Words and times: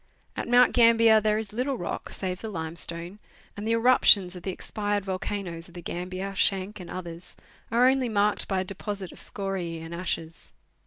At 0.35 0.47
Mount 0.47 0.73
Gambier 0.73 1.21
there 1.21 1.37
is 1.37 1.53
little 1.53 1.77
rock, 1.77 2.09
save 2.11 2.41
the 2.41 2.49
limestone, 2.49 3.19
and 3.55 3.67
the 3.67 3.73
eruptions 3.73 4.35
of 4.35 4.41
the 4.41 4.49
expired 4.49 5.05
volcanoes 5.05 5.67
of 5.67 5.75
the 5.75 5.81
Gambier, 5.83 6.33
Schanck 6.33 6.79
and 6.79 6.89
others 6.89 7.35
are 7.69 7.87
only 7.87 8.09
marked 8.09 8.47
by 8.47 8.61
a 8.61 8.65
deposit 8.65 9.11
of 9.11 9.19
scoriae 9.19 9.79
and 9.79 9.93
ashes. 9.93 10.51